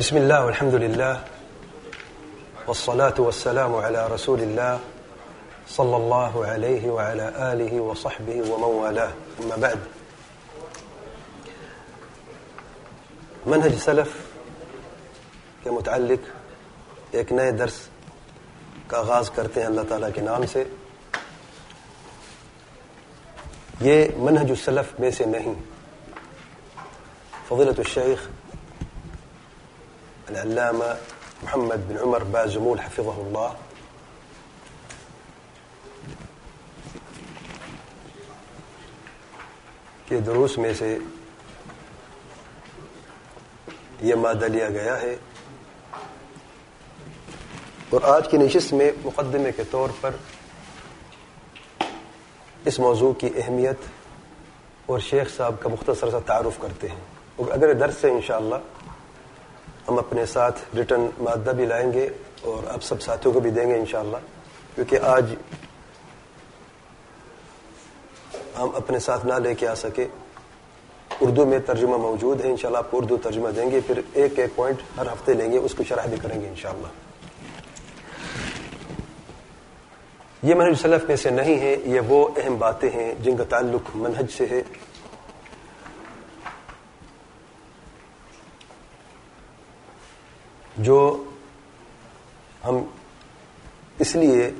[0.00, 1.12] بسم الله والحمد لله
[2.68, 4.76] والصلاة والسلام على رسول الله
[5.68, 9.08] صلى الله عليه وعلى آله وصحبه ومن والاه.
[9.40, 9.76] أما بعد،
[13.46, 14.08] منهج سلف
[15.62, 16.28] کے متعلق
[17.10, 17.88] ایک نئے درس
[18.86, 20.64] کا آغاز کرتے ہیں اللہ تعالیٰ کے نام سے۔
[23.80, 25.54] یہ منہج السلف میں سے نہیں۔
[27.48, 28.28] فضیلت الشیخ
[30.28, 30.96] العلامة
[31.42, 33.54] محمد بن عمر بازمول حفظه الله.
[40.08, 40.96] کے دروس میں سے
[44.02, 45.14] یہ مادہ لیا گیا ہے
[47.90, 50.14] اور آج کی نشست میں مقدمے کے طور پر
[52.64, 53.88] اس موضوع کی اہمیت
[54.86, 57.00] اور شیخ صاحب کا مختصر سا تعارف کرتے ہیں
[57.36, 58.56] اور اگر درس سے انشاءاللہ
[59.88, 62.08] ہم اپنے ساتھ ریٹرن مادہ بھی لائیں گے
[62.42, 64.16] اور اب سب ساتھیوں کو بھی دیں گے انشاءاللہ،
[64.74, 65.34] کیونکہ آج
[68.58, 70.06] ہم اپنے ساتھ نہ لے کے آ سکے۔
[71.20, 74.56] اردو میں ترجمہ موجود ہے، انشاءاللہ آپ کو اردو ترجمہ دیں گے، پھر ایک ایک
[74.56, 76.86] پوائنٹ ہر ہفتے لیں گے، اس کو شرح بھی کریں گے انشاءاللہ۔
[80.42, 83.90] یہ منہج سلف میں سے نہیں ہے، یہ وہ اہم باتیں ہیں جن کا تعلق
[83.94, 84.62] منہج سے ہے۔
[90.76, 91.24] جو
[92.64, 92.76] ہم
[93.98, 94.50] اس لیے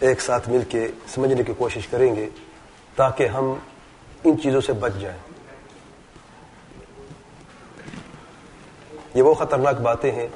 [0.00, 2.28] ایک ساتھ مل کے سمجھنے کی کوشش کریں گے
[2.96, 3.54] تاکہ ہم
[4.24, 5.18] ان چیزوں سے بچ جائیں۔
[9.14, 10.28] یہ وہ خطرناک باتیں ہیں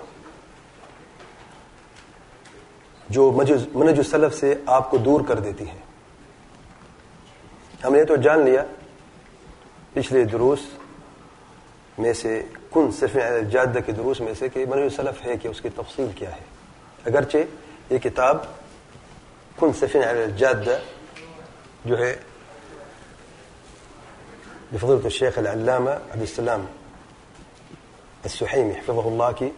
[3.08, 3.30] جو
[3.74, 5.78] منج السلف سے آپ کو دور کر دیتی ہیں۔
[7.84, 8.64] ہم نے تو جان لیا
[9.92, 10.60] پچھلے دروس
[11.98, 12.42] میں سے
[12.76, 13.16] کن صرف
[13.50, 16.44] جادہ کے دروس میں سے کہ منج السلف ہے کہ اس کی تفصیل کیا ہے؟
[17.06, 18.44] اگرچہ یہ کتاب
[19.58, 19.96] کن صرف
[20.38, 20.76] جادہ
[21.84, 22.14] جو ہے
[24.72, 26.64] بفضلت الشیخ العلامہ عبد السلام
[28.22, 29.48] السحیمی حفظہ اللہ کی،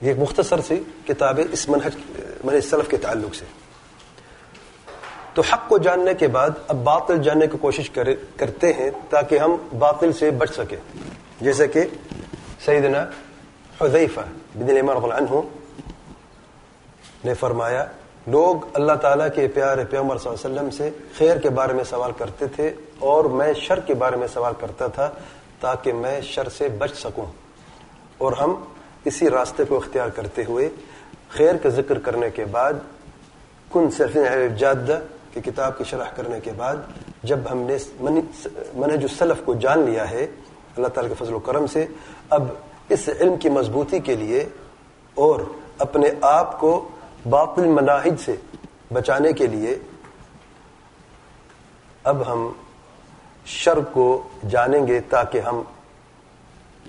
[0.00, 1.96] یہ ایک مختصر سی کتاب ہے اس منہج
[2.44, 3.44] منہج سلف کے تعلق سے۔
[5.34, 9.56] تو حق کو جاننے کے بعد اب باطل جاننے کی کوشش کرتے ہیں تاکہ ہم
[9.78, 10.76] باطل سے بچ سکیں۔
[11.40, 11.84] جیسے کہ
[12.64, 13.04] سیدنا
[13.80, 14.20] حذیفہ
[14.54, 15.40] بن الامام رضی اللہ عنہ
[17.24, 17.84] نے فرمایا،
[18.26, 21.84] لوگ اللہ تعالیٰ کے پیارے پیغمبر صلی اللہ علیہ وسلم سے خیر کے بارے میں
[21.84, 22.70] سوال کرتے تھے
[23.08, 25.10] اور میں شر کے بارے میں سوال کرتا تھا
[25.60, 27.26] تاکہ میں شر سے بچ سکوں۔
[28.18, 28.54] اور ہم
[29.04, 30.68] اسی راستے کو اختیار کرتے ہوئے
[31.28, 32.74] خیر کا ذکر کرنے کے بعد،
[33.72, 34.16] کن صرف
[34.58, 34.98] جادہ
[35.32, 36.76] کی کتاب کی شرح کرنے کے بعد،
[37.22, 40.26] جب ہم نے منہج السلف کو جان لیا ہے
[40.76, 41.86] اللہ تعالیٰ کے فضل و کرم سے،
[42.30, 42.42] اب
[42.88, 44.48] اس علم کی مضبوطی کے لیے
[45.14, 45.40] اور
[45.78, 46.88] اپنے آپ کو
[47.30, 48.34] باطل مناہج سے
[48.92, 49.78] بچانے کے لیے،
[52.04, 52.52] اب ہم
[53.46, 54.06] شر کو
[54.50, 55.62] جانیں گے تاکہ ہم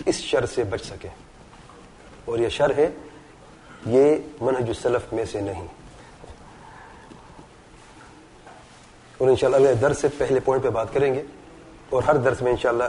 [0.06, 1.10] اس شر سے بچ سکیں۔
[2.26, 2.90] اور یہ شر ہے،
[3.86, 5.68] یہ منہج السلف میں سے نہیں۔
[9.18, 11.24] اور انشاءاللہ اگلے درس سے پہلے پوائنٹ پہ بات کریں گے،
[11.90, 12.84] اور ہر درس میں انشاءاللہ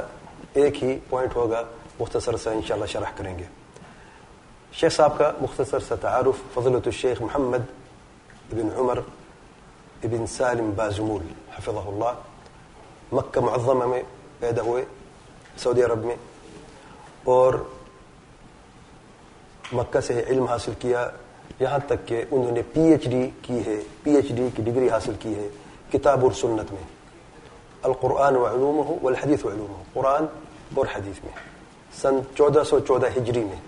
[0.54, 1.62] ایک ہی پوائنٹ ہوگا،
[2.00, 3.44] مختصر سا انشاءاللہ شرح کریں گے۔
[4.72, 7.62] شیخ صاحب کا مختصر سا تعارف فضلت الشیخ محمد
[8.52, 8.98] ابن عمر
[10.04, 11.26] ابن سالم بازمول
[11.56, 12.12] حفظہ اللہ
[13.12, 14.02] مکہ معظمہ میں
[14.38, 14.84] پیدا ہوئے،
[15.58, 16.16] سعودی عرب میں،
[17.24, 17.54] اور
[19.72, 21.08] مکہ سے علم حاصل کیا،
[21.60, 24.88] یہاں تک کہ انہوں نے پی ایچ ڈی کی ہے پی ایچ ڈی کی ڈگری
[24.88, 25.48] حاصل کی ہے
[25.92, 26.82] کتاب اور سنت میں۔
[27.82, 30.26] القرآن و علوم ہو والحدیث و علوم ہو قرآن
[30.74, 31.32] اور حدیث میں.
[32.00, 33.60] سن چودہ سو چودہ ہجری میں.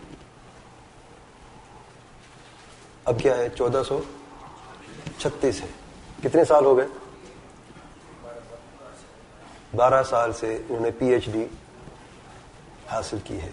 [3.04, 4.00] اب کیا ہے؟ چودہ سو
[5.19, 5.66] چھتیس ہے.
[6.22, 6.86] کتنے سال ہو گئے؟
[9.76, 11.44] بارہ سال سے انہوں نے پی ایچ ڈی
[12.91, 13.50] حاصل کی ہے.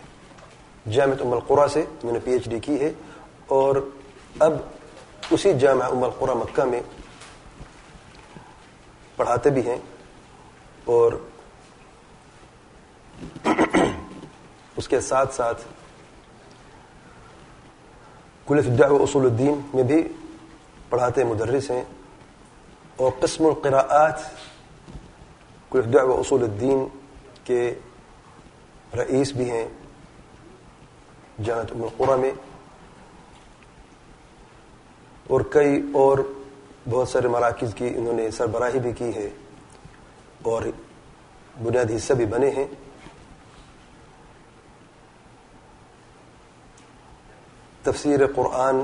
[0.92, 2.92] جامع ام القرا سے انہوں نے پی ایچ ڈی کی ہے
[3.48, 3.76] اور
[4.40, 4.54] اب
[5.32, 6.82] اسی جامع ام القرا مکہ میں
[9.16, 9.78] پڑھاتے بھی ہیں.
[10.86, 11.14] اور
[14.76, 15.62] اس کے ساتھ ساتھ
[18.48, 20.02] کلف الدعوہ اصول الدین میں بھی
[20.90, 21.84] پڑھاتے مدرس ہیں
[22.98, 24.24] اور قسم القراءات
[25.72, 26.86] کلف الدعوہ اصول الدین
[27.44, 27.74] کے
[28.96, 29.68] رئیس بھی ہیں
[31.44, 32.32] جامعت ام القرا میں
[35.26, 36.18] اور کئی اور
[36.90, 39.30] بہت سارے مراکز کی انہوں نے سربراہی بھی کی ہے
[40.42, 40.62] اور
[41.64, 42.66] بنیادی حصہ بھی بنے ہیں۔
[47.84, 48.76] تفسیر قرآن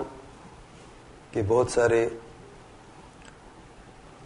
[1.31, 2.09] کے بہت سارے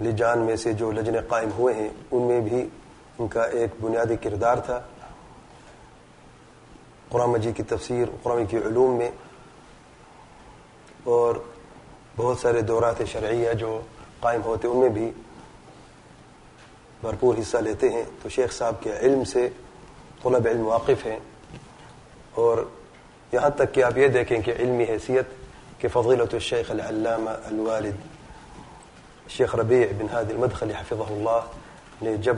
[0.02, 2.70] لجان میں سے جو لجنے قائم ہوئے ہیں، ان میں بھی
[3.20, 4.82] ان کا ایک بنیادی کردار تھا۔
[7.10, 9.12] قرآن جی کی تفسیر، قرآن کی علوم میں
[11.04, 11.36] اور
[12.16, 13.82] بہت سارے دورات شرعیہ جو
[14.20, 15.12] قائم ہوتے، ان میں بھی
[17.02, 19.48] بھرپور حصہ لیتے ہیں تو شیخ صاحب کے علم سے
[20.24, 21.20] طلب علم واقف ہیں
[22.42, 22.58] اور
[23.34, 29.56] یہاں تک کہ آپ یہ دیکھیں کہ علمی حیثیت کہ فضیلت الشیخ العلامہ الوالد شیخ
[29.56, 32.38] ربیع بن هادی المدخلی حفظہ اللہ نے جب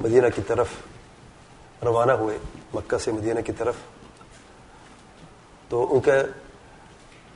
[0.00, 0.68] مدینہ کی طرف
[1.84, 2.36] روانہ ہوئے،
[2.74, 3.74] مکہ سے مدینہ کی طرف،
[5.70, 6.12] تو ان کا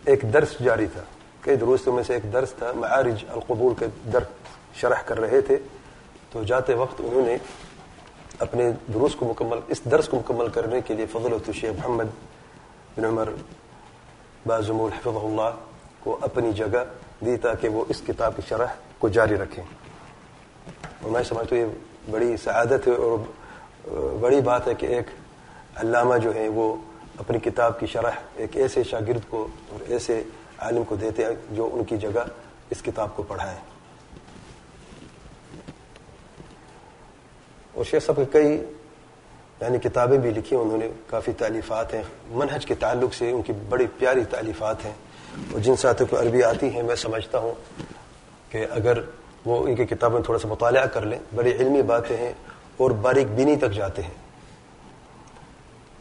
[0.05, 1.03] ایک درس جاری تھا،
[1.43, 4.29] کئی دروستوں میں سے ایک درس تھا، معارج القبول کے درس
[4.75, 5.59] شرح کر رہے تھے،
[6.33, 7.37] تو جاتے وقت انہوں نے
[8.39, 12.05] اپنے دروس کو مکمل، اس درس کو مکمل کرنے کے لیے فضل الشیخ محمد
[12.97, 13.29] بن عمر
[14.47, 15.51] بازمول حفظ اللہ
[16.01, 16.85] کو اپنی جگہ
[17.25, 18.67] دی تاکہ وہ اس کتاب کی شرح
[18.99, 19.65] کو جاری رکھیں۔
[21.03, 23.19] اور میں سمجھتا ہوں یہ بڑی سعادت ہے اور
[24.21, 25.07] بڑی بات ہے کہ ایک
[25.77, 26.77] علامہ جو ہے وہ
[27.19, 30.23] اپنی کتاب کی شرح ایک ایسے شاگرد کو اور ایسے
[30.59, 32.25] عالم کو دیتے ہیں جو ان کی جگہ
[32.71, 33.59] اس کتاب کو پڑھائیں۔
[37.81, 38.65] اور شیخ صاحب کے کئی
[39.61, 43.53] یعنی کتابیں بھی لکھی انہوں نے کافی تعلیفات ہیں۔ منہج کے تعلق سے ان کی
[43.53, 44.93] بڑی پیاری تعلیفات ہیں۔
[45.53, 47.55] اور جن ساتھوں کو عربی آتی ہیں، میں سمجھتا ہوں
[48.51, 48.99] کہ اگر
[49.45, 52.33] وہ ان کی کتابیں تھوڑا سا مطالعہ کر لیں، بڑی علمی باتیں ہیں
[52.77, 54.15] اور باریک بینی تک جاتے ہیں۔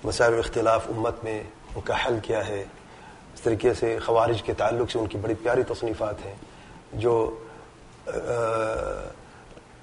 [0.04, 1.44] مسائل اختلاف امت میں
[1.76, 2.66] ان کا حل کیا ہے۔
[3.34, 6.36] اس طریقے سے خوارج کے تعلق سے ان کی بڑی پیاری تصنیفات ہیں
[6.94, 7.44] جو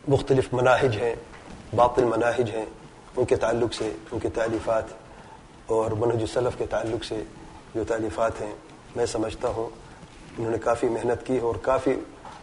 [0.08, 1.14] مختلف مناہج ہیں۔
[1.76, 2.64] باطل مناہج ہیں
[3.17, 4.84] ان کے تعلق سے، ان کی تعلیفات
[5.67, 7.23] اور منہج السلف کے تعلق سے
[7.75, 8.55] جو تعلیفات ہیں،
[8.96, 9.69] میں سمجھتا ہوں
[10.38, 11.94] انہوں نے کافی محنت کی اور کافی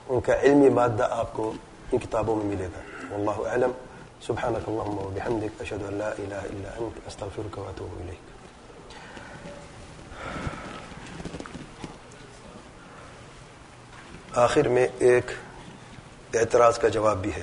[0.07, 1.53] ان کا علمی مادہ آپ کو
[1.91, 2.81] ان کتابوں میں ملے گا۔
[3.15, 3.71] اللہ علم
[4.25, 8.31] سبحانك اللهم وبحمدك أشهد أن لا إله إلا أنت أستغفرك وأتوب إليك
[14.35, 15.31] آخر میں ایک
[16.33, 17.41] اعتراض کا جواب بھی ہے۔